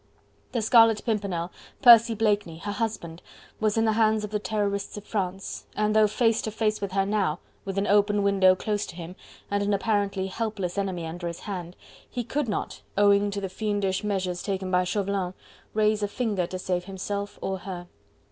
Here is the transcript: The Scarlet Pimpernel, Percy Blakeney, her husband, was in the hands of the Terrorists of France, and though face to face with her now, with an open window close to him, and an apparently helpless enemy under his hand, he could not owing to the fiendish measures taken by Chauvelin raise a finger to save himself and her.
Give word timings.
The 0.53 0.63
Scarlet 0.63 1.05
Pimpernel, 1.05 1.51
Percy 1.83 2.15
Blakeney, 2.15 2.57
her 2.57 2.71
husband, 2.71 3.21
was 3.59 3.77
in 3.77 3.85
the 3.85 3.91
hands 3.91 4.23
of 4.23 4.31
the 4.31 4.39
Terrorists 4.39 4.97
of 4.97 5.03
France, 5.03 5.67
and 5.75 5.95
though 5.95 6.07
face 6.07 6.41
to 6.41 6.49
face 6.49 6.81
with 6.81 6.93
her 6.93 7.05
now, 7.05 7.37
with 7.65 7.77
an 7.77 7.85
open 7.85 8.23
window 8.23 8.55
close 8.55 8.87
to 8.87 8.95
him, 8.95 9.15
and 9.51 9.61
an 9.61 9.75
apparently 9.75 10.25
helpless 10.25 10.79
enemy 10.79 11.05
under 11.05 11.27
his 11.27 11.41
hand, 11.41 11.75
he 12.09 12.23
could 12.23 12.49
not 12.49 12.81
owing 12.97 13.29
to 13.29 13.39
the 13.39 13.47
fiendish 13.47 14.03
measures 14.03 14.41
taken 14.41 14.71
by 14.71 14.85
Chauvelin 14.85 15.35
raise 15.75 16.01
a 16.01 16.07
finger 16.07 16.47
to 16.47 16.57
save 16.57 16.85
himself 16.85 17.37
and 17.43 17.59
her. 17.59 17.87